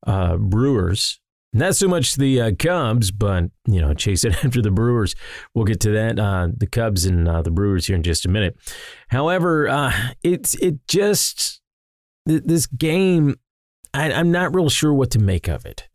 uh, 0.07 0.37
Brewers. 0.37 1.21
Not 1.53 1.75
so 1.75 1.89
much 1.89 2.15
the 2.15 2.41
uh, 2.41 2.53
Cubs, 2.57 3.11
but 3.11 3.51
you 3.67 3.81
know, 3.81 3.93
chasing 3.95 4.33
after 4.45 4.63
the 4.63 4.71
Brewers. 4.71 5.15
We'll 5.55 5.65
get 5.65 5.81
to 5.81 5.91
that. 5.91 6.19
Uh, 6.19 6.49
the 6.57 6.67
Cubs 6.67 7.05
and 7.05 7.29
uh, 7.29 7.43
the 7.43 7.51
Brewers 7.51 7.87
here 7.87 7.97
in 7.97 8.03
just 8.03 8.25
a 8.25 8.29
minute. 8.29 8.57
However, 9.09 9.93
it's 10.23 10.55
it 10.57 10.87
just 10.87 11.61
this 12.27 12.67
game. 12.67 13.37
I, 13.93 14.13
I'm 14.13 14.31
not 14.31 14.55
real 14.55 14.69
sure 14.69 14.95
what 14.95 15.11
to 15.13 15.19
make 15.19 15.49
of 15.49 15.67
it. 15.67 15.89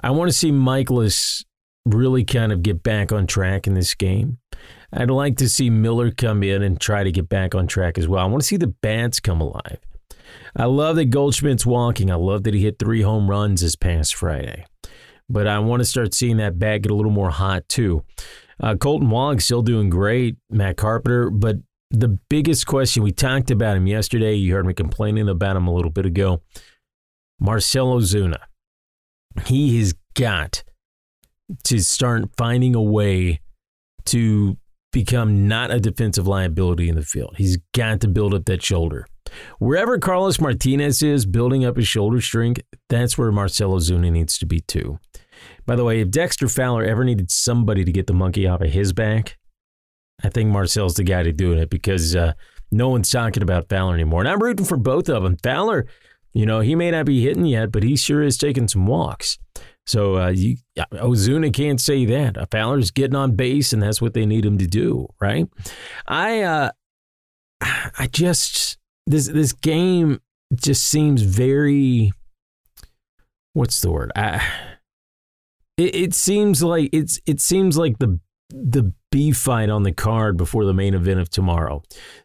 I 0.00 0.10
want 0.10 0.30
to 0.30 0.36
see 0.36 0.52
Mikolas 0.52 1.44
really 1.84 2.24
kind 2.24 2.52
of 2.52 2.62
get 2.62 2.82
back 2.82 3.12
on 3.12 3.26
track 3.26 3.66
in 3.66 3.74
this 3.74 3.94
game. 3.94 4.38
I'd 4.92 5.10
like 5.10 5.36
to 5.38 5.48
see 5.48 5.70
Miller 5.70 6.10
come 6.10 6.42
in 6.42 6.62
and 6.62 6.80
try 6.80 7.02
to 7.02 7.10
get 7.10 7.28
back 7.28 7.54
on 7.54 7.66
track 7.66 7.98
as 7.98 8.06
well. 8.06 8.22
I 8.22 8.28
want 8.28 8.42
to 8.42 8.46
see 8.46 8.56
the 8.56 8.66
bats 8.68 9.20
come 9.20 9.40
alive. 9.40 9.78
I 10.56 10.66
love 10.66 10.96
that 10.96 11.06
Goldschmidt's 11.06 11.66
walking. 11.66 12.10
I 12.10 12.16
love 12.16 12.44
that 12.44 12.54
he 12.54 12.62
hit 12.62 12.78
three 12.78 13.02
home 13.02 13.28
runs 13.28 13.60
this 13.60 13.76
past 13.76 14.14
Friday. 14.14 14.64
But 15.28 15.46
I 15.46 15.58
want 15.60 15.80
to 15.80 15.84
start 15.84 16.14
seeing 16.14 16.36
that 16.38 16.58
bat 16.58 16.82
get 16.82 16.92
a 16.92 16.94
little 16.94 17.10
more 17.10 17.30
hot 17.30 17.68
too. 17.68 18.04
Uh, 18.60 18.74
Kolten 18.74 19.08
Wong 19.08 19.40
still 19.40 19.62
doing 19.62 19.88
great, 19.90 20.36
Matt 20.50 20.76
Carpenter. 20.76 21.30
But 21.30 21.56
the 21.90 22.08
biggest 22.28 22.66
question, 22.66 23.02
we 23.02 23.12
talked 23.12 23.50
about 23.50 23.76
him 23.76 23.86
yesterday. 23.86 24.34
You 24.34 24.54
heard 24.54 24.66
me 24.66 24.74
complaining 24.74 25.28
about 25.28 25.56
him 25.56 25.66
a 25.66 25.74
little 25.74 25.90
bit 25.90 26.06
ago. 26.06 26.42
Marcell 27.40 27.98
Ozuna, 27.98 28.38
He 29.46 29.78
has 29.78 29.94
got 30.14 30.62
to 31.64 31.80
start 31.80 32.24
finding 32.36 32.74
a 32.74 32.82
way 32.82 33.40
to 34.06 34.56
become 34.92 35.48
not 35.48 35.70
a 35.70 35.80
defensive 35.80 36.26
liability 36.26 36.88
in 36.88 36.94
the 36.94 37.02
field. 37.02 37.34
He's 37.36 37.58
got 37.74 38.00
to 38.02 38.08
build 38.08 38.34
up 38.34 38.44
that 38.44 38.62
shoulder. 38.62 39.06
Wherever 39.58 39.98
Carlos 39.98 40.40
Martinez 40.40 41.02
is 41.02 41.26
building 41.26 41.64
up 41.64 41.76
his 41.76 41.88
shoulder 41.88 42.20
strength, 42.20 42.62
that's 42.88 43.16
where 43.16 43.32
Marcell 43.32 43.72
Ozuna 43.72 44.10
needs 44.10 44.38
to 44.38 44.46
be 44.46 44.60
too. 44.60 44.98
By 45.66 45.76
the 45.76 45.84
way, 45.84 46.00
if 46.00 46.10
Dexter 46.10 46.48
Fowler 46.48 46.84
ever 46.84 47.04
needed 47.04 47.30
somebody 47.30 47.84
to 47.84 47.92
get 47.92 48.06
the 48.06 48.14
monkey 48.14 48.46
off 48.46 48.60
of 48.60 48.70
his 48.70 48.92
back, 48.92 49.38
I 50.22 50.28
think 50.28 50.50
Marcell's 50.50 50.94
the 50.94 51.04
guy 51.04 51.22
to 51.22 51.32
do 51.32 51.52
it 51.52 51.70
because 51.70 52.14
uh, 52.14 52.32
no 52.70 52.88
one's 52.88 53.10
talking 53.10 53.42
about 53.42 53.68
Fowler 53.68 53.94
anymore. 53.94 54.20
And 54.20 54.28
I'm 54.28 54.42
rooting 54.42 54.66
for 54.66 54.76
both 54.76 55.08
of 55.08 55.22
them. 55.22 55.36
Fowler, 55.42 55.86
you 56.32 56.46
know, 56.46 56.60
he 56.60 56.74
may 56.74 56.90
not 56.90 57.06
be 57.06 57.22
hitting 57.22 57.44
yet, 57.44 57.72
but 57.72 57.82
he 57.82 57.96
sure 57.96 58.22
is 58.22 58.38
taking 58.38 58.68
some 58.68 58.86
walks. 58.86 59.38
So 59.84 60.16
uh, 60.16 60.28
you, 60.28 60.56
Ozuna 60.78 61.52
can't 61.52 61.80
say 61.80 62.04
that. 62.06 62.38
Uh, 62.38 62.46
Fowler's 62.50 62.90
getting 62.90 63.16
on 63.16 63.34
base, 63.34 63.72
and 63.72 63.82
that's 63.82 64.00
what 64.00 64.14
they 64.14 64.26
need 64.26 64.44
him 64.44 64.58
to 64.58 64.66
do, 64.66 65.08
right? 65.20 65.48
I, 66.06 66.42
uh, 66.42 66.70
I 67.60 68.08
just 68.10 68.78
this 69.06 69.28
this 69.28 69.52
game 69.52 70.20
just 70.54 70.84
seems 70.84 71.22
very. 71.22 72.12
What's 73.54 73.80
the 73.80 73.90
word? 73.90 74.12
I, 74.16 74.42
it, 75.76 75.94
it 75.94 76.14
seems 76.14 76.62
like 76.62 76.90
it's 76.92 77.20
it 77.26 77.40
seems 77.40 77.76
like 77.76 77.98
the 77.98 78.20
the 78.50 78.92
B 79.10 79.32
fight 79.32 79.70
on 79.70 79.82
the 79.82 79.92
card 79.92 80.36
before 80.36 80.64
the 80.64 80.74
main 80.74 80.94
event 80.94 81.20
of 81.20 81.30
tomorrow. 81.30 81.82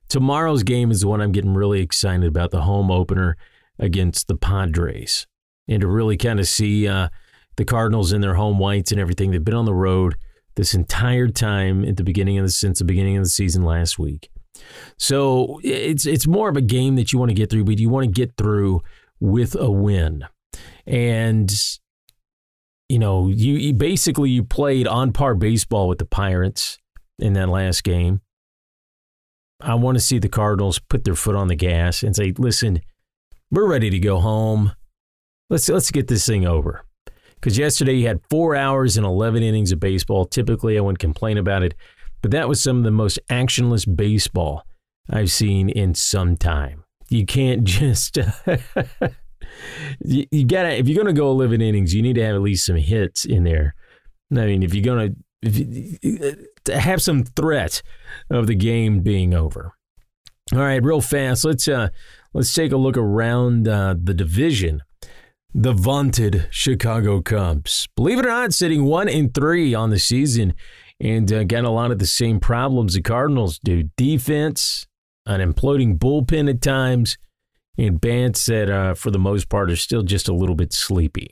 Tomorrow's 0.10 0.64
game 0.64 0.92
is 0.92 1.02
the 1.02 1.08
one 1.08 1.22
I'm 1.22 1.32
getting 1.32 1.54
really 1.54 1.82
excited 1.82 2.26
about. 2.26 2.52
The 2.52 2.62
home 2.62 2.92
opener 2.92 3.38
against 3.80 4.28
the 4.28 4.36
Padres, 4.36 5.28
and 5.68 5.82
to 5.82 5.88
really 5.88 6.18
kind 6.18 6.40
of 6.40 6.48
see. 6.48 6.88
Uh, 6.88 7.10
the 7.58 7.66
Cardinals 7.66 8.14
in 8.14 8.22
their 8.22 8.36
home 8.36 8.60
whites 8.60 8.92
and 8.92 9.02
everything. 9.02 9.32
They've 9.32 9.44
been 9.44 9.54
on 9.56 9.66
the 9.66 9.74
road 9.74 10.16
this 10.56 10.74
entire 10.74 11.28
time 11.28 11.84
at 11.84 11.98
the 11.98 12.04
beginning 12.04 12.38
of 12.38 12.46
the 12.46 12.52
since 12.52 12.80
the 12.80 12.86
beginning 12.86 13.18
of 13.18 13.24
the 13.24 13.30
season 13.30 13.64
last 13.64 14.00
week. 14.00 14.30
So 14.98 15.60
it's 15.64 16.06
it's 16.06 16.28
more 16.28 16.50
of 16.50 16.58
a 16.58 16.62
game 16.62 16.96
that 16.96 17.14
you 17.14 17.20
want 17.20 17.30
to 17.30 17.36
get 17.36 17.50
through, 17.50 17.66
but 17.66 17.80
you 17.80 17.90
want 17.90 18.06
to 18.06 18.12
get 18.12 18.36
through 18.38 18.82
with 19.20 19.56
a 19.56 19.70
win. 19.70 20.26
And 20.86 21.52
you 22.90 23.00
know, 23.00 23.28
you, 23.28 23.54
you 23.56 23.74
basically 23.74 24.30
you 24.30 24.44
played 24.44 24.88
on 24.88 25.12
par 25.12 25.36
baseball 25.36 25.88
with 25.88 25.98
the 25.98 26.06
Pirates 26.06 26.78
in 27.20 27.34
that 27.34 27.50
last 27.50 27.84
game. 27.84 28.22
I 29.60 29.76
want 29.76 29.98
to 29.98 30.04
see 30.04 30.20
the 30.20 30.30
Cardinals 30.30 30.80
put 30.80 31.04
their 31.04 31.16
foot 31.16 31.36
on 31.36 31.48
the 31.48 31.56
gas 31.56 32.04
and 32.04 32.16
say, 32.16 32.34
"Listen, 32.38 32.82
we're 33.52 33.68
ready 33.68 33.90
to 33.90 34.00
go 34.00 34.20
home. 34.20 34.74
Let's 35.50 35.68
let's 35.68 35.92
get 35.92 36.08
this 36.08 36.26
thing 36.26 36.46
over." 36.46 36.84
because 37.40 37.58
yesterday 37.58 37.94
you 37.94 38.08
had 38.08 38.20
four 38.30 38.56
hours 38.56 38.98
and 38.98 39.06
11 39.06 39.44
innings 39.44 39.72
of 39.72 39.80
baseball. 39.80 40.26
Typically, 40.26 40.78
I 40.78 40.82
wouldn't 40.82 41.00
complain 41.00 41.38
about 41.38 41.64
it, 41.64 41.76
but 42.22 42.32
that 42.32 42.48
was 42.48 42.62
some 42.62 42.78
of 42.78 42.84
the 42.84 42.92
most 42.92 43.20
actionless 43.30 43.86
baseball 43.96 44.64
I've 45.10 45.32
seen 45.32 45.70
in 45.70 45.96
some 45.96 46.36
time. 46.36 46.84
You 47.10 47.26
can't 47.26 47.64
just. 47.66 48.18
you, 50.04 50.26
you, 50.32 50.46
gotta 50.46 50.78
if 50.78 50.88
you're 50.88 51.02
gonna 51.02 51.14
go 51.14 51.30
11 51.32 51.62
innings, 51.62 51.94
you 51.94 52.02
need 52.02 52.16
to 52.16 52.26
have 52.26 52.36
at 52.36 52.42
least 52.42 52.66
some 52.66 52.76
hits 52.76 53.26
in 53.26 53.44
there. 53.44 53.76
I 54.32 54.46
mean, 54.46 54.64
if 54.64 54.74
you're 54.74 54.84
gonna 54.84 55.12
if 55.42 55.58
you, 55.58 56.48
have 56.74 57.02
some 57.02 57.24
threat 57.24 57.82
of 58.30 58.48
the 58.48 58.56
game 58.56 59.02
being 59.02 59.34
over. 59.34 59.74
All 60.54 60.60
right, 60.60 60.84
real 60.84 61.02
fast. 61.02 61.46
Let's 61.46 61.68
uh, 61.68 61.90
let's 62.34 62.54
take 62.54 62.72
a 62.72 62.78
look 62.78 62.98
around 62.98 63.68
uh, 63.68 63.96
the 64.02 64.14
division 64.14 64.82
the 65.54 65.74
vaunted 65.74 66.48
Chicago 66.52 67.20
Cubs. 67.20 67.88
Believe 67.96 68.20
it 68.20 68.26
or 68.26 68.30
not, 68.30 68.54
sitting 68.54 68.84
one 68.84 69.10
in 69.10 69.32
three 69.32 69.74
on 69.74 69.90
the 69.90 69.98
season 69.98 70.54
and 71.00 71.32
uh, 71.32 71.44
got 71.44 71.64
a 71.64 71.70
lot 71.70 71.92
of 71.92 72.00
the 72.00 72.06
same 72.06 72.40
problems 72.40 72.94
the 72.94 73.02
Cardinals 73.02 73.60
do. 73.60 73.84
Defense, 73.98 74.88
an 75.26 75.40
imploding 75.40 75.98
bullpen 75.98 76.50
at 76.50 76.62
times, 76.62 77.18
and 77.78 78.02
bats 78.02 78.46
that, 78.48 78.70
uh, 78.70 78.94
for 78.96 79.12
the 79.12 79.20
most 79.20 79.50
part, 79.50 79.70
are 79.70 79.76
still 79.76 80.02
just 80.02 80.28
a 80.28 80.34
little 80.34 80.56
bit 80.56 80.74
sleepy. 80.74 81.30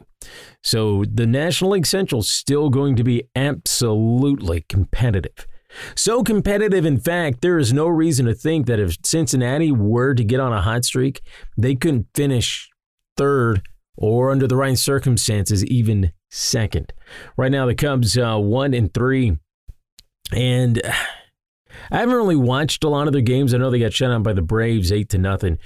So 0.64 1.04
the 1.12 1.26
National 1.26 1.72
League 1.72 1.88
Central 1.88 2.22
is 2.22 2.30
still 2.30 2.70
going 2.70 2.96
to 2.98 3.04
be 3.04 3.24
absolutely 3.36 4.66
competitive. 4.70 5.48
So 5.96 6.24
competitive, 6.24 6.86
in 6.86 7.00
fact, 7.00 7.42
there 7.42 7.58
is 7.58 7.74
no 7.74 7.88
reason 7.88 8.26
to 8.28 8.34
think 8.34 8.66
that 8.68 8.80
if 8.80 8.98
Cincinnati 9.04 9.72
were 9.72 10.14
to 10.14 10.24
get 10.24 10.40
on 10.40 10.54
a 10.54 10.62
hot 10.62 10.86
streak, 10.86 11.22
they 11.58 11.76
couldn't 11.76 12.08
finish 12.16 12.70
third 13.18 13.62
or 13.98 14.32
under 14.32 14.48
the 14.48 14.56
right 14.56 14.78
circumstances, 14.78 15.66
even 15.66 16.12
second. 16.30 16.94
Right 17.38 17.52
now, 17.52 17.66
the 17.66 17.76
Cubs 17.76 18.18
uh, 18.18 18.38
one 18.38 18.74
and 18.74 18.94
three, 18.94 19.38
and 20.32 20.82
I 21.92 22.00
haven't 22.00 22.16
really 22.16 22.36
watched 22.36 22.84
a 22.84 22.90
lot 22.90 23.08
of 23.08 23.14
their 23.14 23.22
games. 23.22 23.54
I 23.54 23.58
know 23.58 23.70
they 23.70 23.80
got 23.80 23.94
shut 23.94 24.12
out 24.12 24.24
by 24.24 24.34
the 24.34 24.42
Braves 24.42 24.92
eight 24.92 25.10
to 25.10 25.18
nothing 25.18 25.60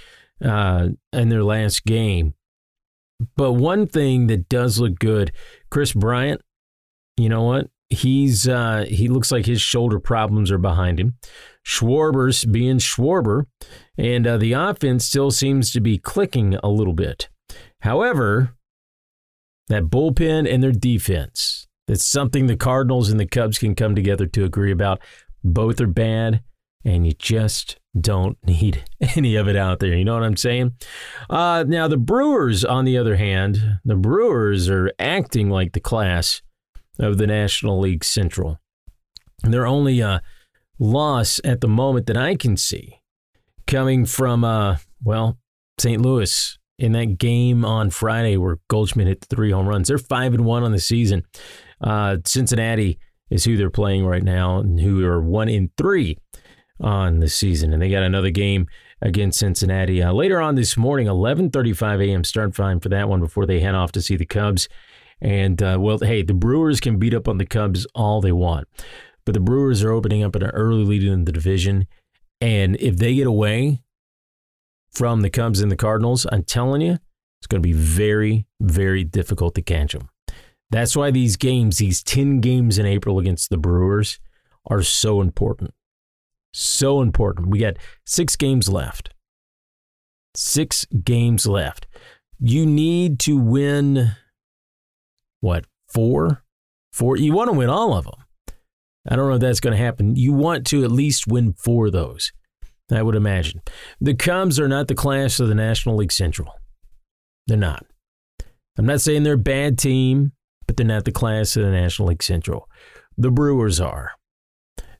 uh, 0.43 0.89
in 1.13 1.29
their 1.29 1.43
last 1.43 1.85
game. 1.85 2.33
But 3.35 3.53
one 3.53 3.87
thing 3.87 4.27
that 4.27 4.49
does 4.49 4.79
look 4.79 4.99
good, 4.99 5.31
Kris 5.69 5.93
Bryant. 5.93 6.41
You 7.17 7.29
know 7.29 7.43
what? 7.43 7.69
He's 7.89 8.47
uh, 8.47 8.85
he 8.87 9.07
looks 9.07 9.31
like 9.31 9.45
his 9.45 9.61
shoulder 9.61 9.99
problems 9.99 10.51
are 10.51 10.59
behind 10.59 10.99
him. 10.99 11.15
Schwarber's 11.65 12.45
being 12.45 12.77
Schwarber, 12.77 13.45
and 13.97 14.25
uh, 14.25 14.37
the 14.37 14.53
offense 14.53 15.05
still 15.05 15.31
seems 15.31 15.71
to 15.73 15.81
be 15.81 15.97
clicking 15.97 16.55
a 16.63 16.69
little 16.69 16.93
bit. 16.93 17.29
However, 17.81 18.55
that 19.67 19.85
bullpen 19.85 20.51
and 20.51 20.63
their 20.63 20.71
defense, 20.71 21.67
that's 21.89 22.05
something 22.05 22.45
the 22.45 22.55
Cardinals 22.55 23.09
and 23.09 23.19
the 23.19 23.25
Cubs 23.25 23.57
can 23.57 23.73
come 23.73 23.95
together 23.95 24.27
to 24.27 24.45
agree 24.45 24.71
about. 24.71 25.01
Both 25.43 25.81
are 25.81 25.87
bad, 25.87 26.43
and 26.85 27.03
you 27.03 27.13
just 27.13 27.79
don't 27.99 28.37
need 28.45 28.85
any 29.15 29.35
of 29.35 29.47
it 29.47 29.55
out 29.55 29.79
there. 29.79 29.95
You 29.95 30.05
know 30.05 30.13
what 30.13 30.23
I'm 30.23 30.37
saying? 30.37 30.73
Uh, 31.31 31.65
now, 31.67 31.87
the 31.87 31.97
Brewers, 31.97 32.63
on 32.63 32.85
the 32.85 32.95
other 32.95 33.15
hand, 33.15 33.79
the 33.83 33.95
Brewers 33.95 34.69
are 34.69 34.91
acting 34.99 35.49
like 35.49 35.73
the 35.73 35.79
class 35.79 36.43
of 36.99 37.17
the 37.17 37.25
National 37.25 37.79
League 37.79 38.03
Central. 38.03 38.59
Their 39.41 39.65
only 39.65 39.99
uh, 39.99 40.19
loss 40.77 41.41
at 41.43 41.59
the 41.59 41.67
moment 41.67 42.05
that 42.05 42.17
I 42.17 42.35
can 42.35 42.55
see 42.55 43.01
coming 43.65 44.05
from, 44.05 44.43
uh, 44.43 44.77
well, 45.03 45.39
St. 45.79 45.99
Louis 45.99 46.55
in 46.77 46.91
that 46.91 47.17
game 47.17 47.65
on 47.65 47.89
Friday 47.89 48.37
where 48.37 48.59
Goldschmidt 48.67 49.07
hit 49.07 49.25
three 49.27 49.49
home 49.49 49.67
runs. 49.67 49.87
They're 49.87 49.97
five 49.97 50.35
and 50.35 50.45
one 50.45 50.61
on 50.61 50.71
the 50.71 50.79
season. 50.79 51.25
Uh, 51.81 52.17
Cincinnati 52.25 52.99
is 53.29 53.45
who 53.45 53.57
they're 53.57 53.69
playing 53.69 54.05
right 54.05 54.23
now, 54.23 54.59
and 54.59 54.79
who 54.79 55.05
are 55.05 55.21
one 55.21 55.49
in 55.49 55.71
three 55.77 56.17
on 56.81 57.19
the 57.19 57.29
season. 57.29 57.73
And 57.73 57.81
they 57.81 57.89
got 57.89 58.03
another 58.03 58.29
game 58.29 58.67
against 59.01 59.39
Cincinnati 59.39 60.01
uh, 60.01 60.11
later 60.11 60.41
on 60.41 60.55
this 60.55 60.75
morning, 60.77 61.07
11:35 61.07 62.07
a.m. 62.07 62.23
start 62.23 62.55
time 62.55 62.79
for 62.79 62.89
that 62.89 63.09
one 63.09 63.19
before 63.19 63.45
they 63.45 63.59
head 63.59 63.75
off 63.75 63.91
to 63.93 64.01
see 64.01 64.15
the 64.15 64.25
Cubs. 64.25 64.67
And 65.21 65.61
uh, 65.61 65.77
well, 65.79 65.99
hey, 65.99 66.23
the 66.23 66.33
Brewers 66.33 66.79
can 66.79 66.97
beat 66.97 67.13
up 67.13 67.27
on 67.27 67.37
the 67.37 67.45
Cubs 67.45 67.85
all 67.93 68.21
they 68.21 68.31
want, 68.31 68.67
but 69.25 69.33
the 69.33 69.39
Brewers 69.39 69.83
are 69.83 69.91
opening 69.91 70.23
up 70.23 70.35
an 70.35 70.43
early 70.43 70.85
lead 70.85 71.03
in 71.03 71.25
the 71.25 71.31
division, 71.31 71.87
and 72.39 72.77
if 72.77 72.97
they 72.97 73.15
get 73.15 73.27
away, 73.27 73.81
from 74.91 75.21
the 75.21 75.29
Cubs 75.29 75.61
and 75.61 75.71
the 75.71 75.75
Cardinals, 75.75 76.25
I'm 76.31 76.43
telling 76.43 76.81
you, 76.81 76.97
It's 77.39 77.47
going 77.47 77.61
to 77.61 77.67
be 77.67 77.73
very, 77.73 78.47
very 78.59 79.03
difficult 79.03 79.55
to 79.55 79.61
catch 79.61 79.93
them. 79.93 80.09
That's 80.71 80.95
why 80.95 81.11
these 81.11 81.35
games, 81.35 81.77
these 81.77 82.03
10 82.03 82.41
games 82.41 82.77
in 82.77 82.85
April 82.85 83.19
against 83.19 83.49
the 83.49 83.57
Brewers, 83.57 84.19
are 84.67 84.83
so 84.83 85.21
important. 85.21 85.73
So 86.53 87.01
important. 87.01 87.49
We 87.49 87.59
got 87.59 87.77
six 88.05 88.35
games 88.35 88.69
left. 88.69 89.13
Six 90.35 90.85
games 91.03 91.47
left. 91.47 91.87
You 92.39 92.65
need 92.65 93.19
to 93.21 93.37
win, 93.37 94.15
what, 95.41 95.65
four? 95.91 96.43
Four? 96.93 97.17
You 97.17 97.33
want 97.33 97.49
to 97.51 97.57
win 97.57 97.69
all 97.69 97.93
of 97.93 98.05
them. 98.05 98.23
I 99.07 99.15
don't 99.15 99.27
know 99.27 99.35
if 99.35 99.41
that's 99.41 99.59
going 99.59 99.75
to 99.75 99.83
happen. 99.83 100.15
You 100.15 100.33
want 100.33 100.67
to 100.67 100.83
at 100.83 100.91
least 100.91 101.27
win 101.27 101.53
four 101.53 101.87
of 101.87 101.93
those, 101.93 102.31
I 102.91 103.01
would 103.01 103.15
imagine. 103.15 103.61
The 103.99 104.13
Cubs 104.13 104.59
are 104.59 104.67
not 104.67 104.87
the 104.87 104.95
class 104.95 105.39
of 105.39 105.47
the 105.47 105.55
National 105.55 105.95
League 105.95 106.11
Central. 106.11 106.53
They're 107.47 107.57
not. 107.57 107.85
I'm 108.77 108.85
not 108.85 109.01
saying 109.01 109.23
they're 109.23 109.33
a 109.33 109.37
bad 109.37 109.77
team, 109.77 110.33
but 110.69 110.77
they're 110.77 110.85
not 110.85 111.03
the 111.03 111.11
class 111.11 111.57
of 111.57 111.63
the 111.63 111.71
National 111.71 112.09
League 112.09 112.21
Central. 112.21 112.69
The 113.17 113.31
Brewers 113.31 113.79
are. 113.79 114.11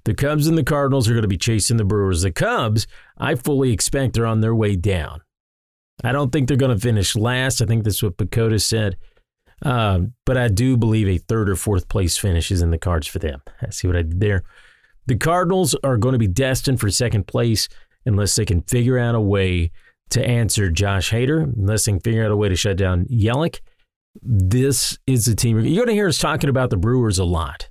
The 0.04 0.16
Cubs 0.16 0.48
and 0.48 0.58
the 0.58 0.64
Cardinals 0.64 1.08
are 1.08 1.14
going 1.14 1.22
to 1.22 1.28
be 1.28 1.38
chasing 1.38 1.78
the 1.78 1.84
Brewers. 1.84 2.24
The 2.24 2.32
Cubs, 2.32 2.88
I 3.20 3.36
fully 3.36 3.72
expect, 3.72 4.18
are 4.18 4.26
on 4.26 4.42
their 4.42 4.56
way 4.56 4.76
down. 4.76 5.22
I 6.04 6.12
don't 6.12 6.32
think 6.32 6.48
they're 6.48 6.58
going 6.58 6.76
to 6.76 6.82
finish 6.82 7.16
last. 7.16 7.62
I 7.62 7.68
think 7.68 7.84
that's 7.84 8.02
what 8.02 8.18
PECOTA 8.18 8.60
said. 8.60 8.98
Uh, 9.64 10.00
but 10.26 10.38
I 10.38 10.48
do 10.48 10.76
believe 10.76 11.08
a 11.08 11.20
third 11.20 11.48
or 11.52 11.56
fourth 11.56 11.88
place 11.88 12.18
finish 12.18 12.50
is 12.50 12.64
in 12.64 12.72
the 12.72 12.80
cards 12.80 13.06
for 13.06 13.20
them. 13.20 13.40
I 13.62 13.70
see 13.70 13.86
what 13.86 13.96
I 13.96 14.02
did 14.02 14.20
there. 14.20 14.42
The 15.06 15.18
Cardinals 15.18 15.76
are 15.84 15.98
going 15.98 16.14
to 16.14 16.20
be 16.20 16.28
destined 16.28 16.80
for 16.80 16.90
second 16.90 17.28
place 17.28 17.70
unless 18.08 18.36
they 18.36 18.46
can 18.46 18.64
figure 18.64 18.98
out 18.98 19.14
a 19.14 19.22
way 19.22 19.70
to 20.10 20.26
answer 20.26 20.72
Josh 20.72 21.12
Hader, 21.12 21.44
unless 21.44 21.86
they 21.86 21.92
can 21.92 22.02
figure 22.02 22.26
out 22.26 22.32
a 22.32 22.36
way 22.36 22.50
to 22.50 22.56
shut 22.56 22.78
down 22.78 23.06
Yelich. 23.06 23.60
This 24.22 24.98
is 25.08 25.26
the 25.26 25.36
team. 25.36 25.60
You're 25.60 25.86
going 25.86 25.88
to 25.88 25.94
hear 25.94 26.08
us 26.08 26.18
talking 26.18 26.50
about 26.50 26.70
the 26.70 26.78
Brewers 26.78 27.20
a 27.20 27.24
lot. 27.24 27.70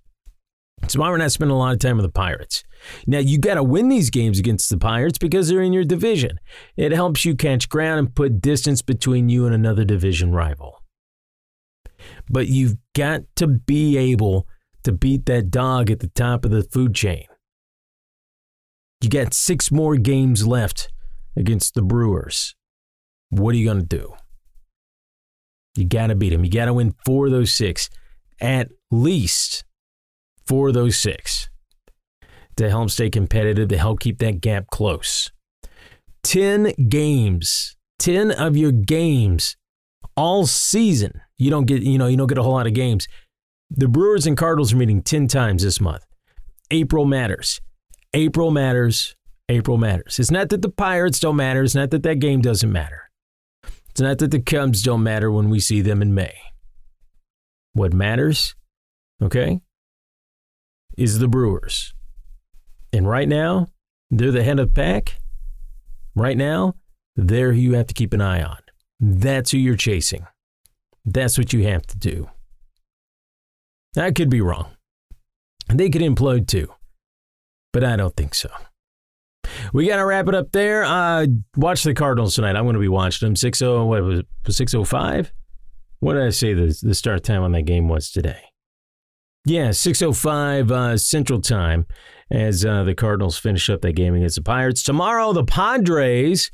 That's 0.80 0.96
why 0.96 1.10
we're 1.10 1.18
not 1.18 1.32
spending 1.32 1.54
a 1.54 1.58
lot 1.58 1.72
of 1.72 1.80
time 1.80 1.96
with 1.96 2.06
the 2.06 2.12
Pirates. 2.12 2.64
Now, 3.06 3.18
you 3.18 3.38
got 3.38 3.54
to 3.54 3.64
win 3.64 3.88
these 3.88 4.10
games 4.10 4.38
against 4.38 4.70
the 4.70 4.78
Pirates 4.78 5.18
because 5.18 5.48
they're 5.48 5.62
in 5.62 5.72
your 5.72 5.84
division. 5.84 6.38
It 6.76 6.92
helps 6.92 7.24
you 7.24 7.34
catch 7.34 7.68
ground 7.68 7.98
and 7.98 8.14
put 8.14 8.40
distance 8.40 8.82
between 8.82 9.28
you 9.28 9.44
and 9.44 9.54
another 9.54 9.84
division 9.84 10.32
rival. 10.32 10.82
But 12.30 12.46
you've 12.46 12.76
got 12.94 13.22
to 13.36 13.46
be 13.48 13.96
able 13.98 14.46
to 14.84 14.92
beat 14.92 15.26
that 15.26 15.50
dog 15.50 15.90
at 15.90 16.00
the 16.00 16.08
top 16.08 16.44
of 16.44 16.52
the 16.52 16.62
food 16.62 16.94
chain. 16.94 17.26
You 19.00 19.10
got 19.10 19.34
six 19.34 19.70
more 19.70 19.96
games 19.96 20.46
left 20.46 20.88
against 21.36 21.74
the 21.74 21.82
Brewers. 21.82 22.54
What 23.30 23.54
are 23.54 23.58
you 23.58 23.66
going 23.66 23.80
to 23.80 23.86
do? 23.86 24.14
You 25.78 25.84
got 25.84 26.08
to 26.08 26.16
beat 26.16 26.30
them. 26.30 26.44
You 26.44 26.50
got 26.50 26.64
to 26.64 26.74
win 26.74 26.94
four 27.06 27.26
of 27.26 27.32
those 27.32 27.52
six, 27.52 27.88
at 28.40 28.68
least 28.90 29.64
four 30.44 30.68
of 30.68 30.74
those 30.74 30.96
six 30.96 31.48
to 32.56 32.68
help 32.68 32.90
stay 32.90 33.08
competitive, 33.08 33.68
to 33.68 33.78
help 33.78 34.00
keep 34.00 34.18
that 34.18 34.40
gap 34.40 34.66
close. 34.70 35.30
10 36.24 36.72
games, 36.88 37.76
10 38.00 38.32
of 38.32 38.56
your 38.56 38.72
games 38.72 39.56
all 40.16 40.46
season. 40.46 41.20
You 41.36 41.50
don't 41.50 41.66
get, 41.66 41.82
you 41.82 41.96
know, 41.96 42.08
you 42.08 42.16
don't 42.16 42.26
get 42.26 42.38
a 42.38 42.42
whole 42.42 42.54
lot 42.54 42.66
of 42.66 42.74
games. 42.74 43.06
The 43.70 43.86
Brewers 43.86 44.26
and 44.26 44.36
Cardinals 44.36 44.72
are 44.72 44.76
meeting 44.76 45.02
10 45.02 45.28
times 45.28 45.62
this 45.62 45.80
month. 45.80 46.04
April 46.72 47.04
matters. 47.04 47.60
April 48.14 48.50
matters. 48.50 49.14
April 49.48 49.78
matters. 49.78 50.18
It's 50.18 50.32
not 50.32 50.48
that 50.48 50.62
the 50.62 50.70
Pirates 50.70 51.20
don't 51.20 51.36
matter. 51.36 51.62
It's 51.62 51.76
not 51.76 51.90
that 51.92 52.02
that 52.02 52.18
game 52.18 52.40
doesn't 52.40 52.72
matter. 52.72 53.07
It's 53.98 54.02
not 54.04 54.18
that 54.18 54.30
the 54.30 54.38
Cubs 54.38 54.80
don't 54.80 55.02
matter 55.02 55.28
when 55.28 55.50
we 55.50 55.58
see 55.58 55.80
them 55.80 56.00
in 56.02 56.14
May. 56.14 56.36
What 57.72 57.92
matters, 57.92 58.54
okay, 59.20 59.58
is 60.96 61.18
the 61.18 61.26
Brewers. 61.26 61.94
And 62.92 63.08
right 63.08 63.28
now, 63.28 63.66
they're 64.12 64.30
the 64.30 64.44
head 64.44 64.60
of 64.60 64.68
the 64.68 64.72
pack. 64.72 65.18
Right 66.14 66.36
now, 66.36 66.76
they're 67.16 67.52
who 67.52 67.58
you 67.58 67.74
have 67.74 67.88
to 67.88 67.94
keep 67.94 68.12
an 68.12 68.20
eye 68.20 68.40
on. 68.40 68.58
That's 69.00 69.50
who 69.50 69.58
you're 69.58 69.74
chasing. 69.74 70.28
That's 71.04 71.36
what 71.36 71.52
you 71.52 71.66
have 71.66 71.84
to 71.88 71.98
do. 71.98 72.30
I 73.96 74.12
could 74.12 74.30
be 74.30 74.40
wrong. 74.40 74.76
They 75.68 75.90
could 75.90 76.02
implode 76.02 76.46
too, 76.46 76.72
but 77.72 77.82
I 77.82 77.96
don't 77.96 78.14
think 78.14 78.36
so. 78.36 78.48
We 79.72 79.86
got 79.86 79.96
to 79.96 80.06
wrap 80.06 80.28
it 80.28 80.34
up 80.34 80.52
there. 80.52 80.84
Uh, 80.84 81.26
watch 81.56 81.82
the 81.82 81.94
Cardinals 81.94 82.34
tonight. 82.34 82.56
I'm 82.56 82.64
going 82.64 82.74
to 82.74 82.80
be 82.80 82.88
watching 82.88 83.26
them. 83.26 83.36
6 83.36 83.60
what 83.60 84.02
was 84.02 84.20
it? 84.20 84.26
605? 84.48 85.32
What 86.00 86.14
did 86.14 86.22
I 86.22 86.30
say 86.30 86.54
the, 86.54 86.78
the 86.82 86.94
start 86.94 87.24
time 87.24 87.42
on 87.42 87.52
that 87.52 87.62
game 87.62 87.88
was 87.88 88.10
today? 88.10 88.40
Yeah, 89.44 89.70
605 89.70 90.70
uh, 90.70 90.98
Central 90.98 91.40
Time 91.40 91.86
as 92.30 92.64
uh, 92.64 92.84
the 92.84 92.94
Cardinals 92.94 93.38
finish 93.38 93.70
up 93.70 93.80
that 93.80 93.92
game 93.92 94.14
against 94.14 94.36
the 94.36 94.42
Pirates. 94.42 94.82
Tomorrow, 94.82 95.32
the 95.32 95.44
Padres 95.44 96.50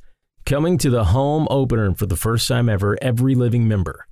coming 0.46 0.78
to 0.78 0.90
the 0.90 1.06
home 1.06 1.46
opener. 1.50 1.84
And 1.84 1.98
for 1.98 2.06
the 2.06 2.16
first 2.16 2.46
time 2.48 2.68
ever, 2.68 2.96
every 3.02 3.34
living 3.34 3.66
member 3.66 4.06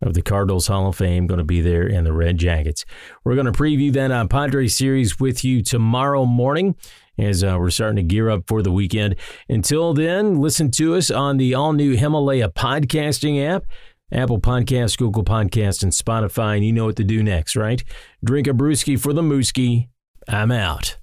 of 0.00 0.14
the 0.14 0.22
Cardinals 0.22 0.66
Hall 0.66 0.88
of 0.88 0.96
Fame 0.96 1.26
going 1.26 1.38
to 1.38 1.44
be 1.44 1.60
there 1.60 1.86
in 1.86 2.04
the 2.04 2.12
Red 2.12 2.38
Jackets. 2.38 2.84
We're 3.24 3.34
going 3.34 3.46
to 3.46 3.52
preview 3.52 3.92
that 3.94 4.10
uh, 4.10 4.26
Padres 4.26 4.76
series 4.76 5.18
with 5.18 5.44
you 5.44 5.62
tomorrow 5.62 6.24
morning 6.24 6.76
as 7.18 7.42
uh, 7.42 7.56
we're 7.58 7.70
starting 7.70 7.96
to 7.96 8.02
gear 8.02 8.30
up 8.30 8.44
for 8.46 8.62
the 8.62 8.72
weekend. 8.72 9.16
Until 9.48 9.94
then, 9.94 10.40
listen 10.40 10.70
to 10.72 10.94
us 10.94 11.10
on 11.10 11.36
the 11.36 11.54
all 11.54 11.72
new 11.72 11.96
Himalaya 11.96 12.48
podcasting 12.48 13.44
app. 13.44 13.64
Apple 14.10 14.40
Podcasts, 14.40 14.96
Google 14.96 15.24
Podcasts, 15.24 15.82
and 15.82 15.92
Spotify. 15.92 16.56
And 16.56 16.64
you 16.64 16.72
know 16.72 16.86
what 16.86 16.96
to 16.96 17.04
do 17.04 17.22
next, 17.22 17.56
right? 17.56 17.82
Drink 18.24 18.46
a 18.46 18.52
brewski 18.52 18.98
for 18.98 19.12
the 19.12 19.22
mooski. 19.22 19.88
I'm 20.26 20.50
out. 20.50 20.96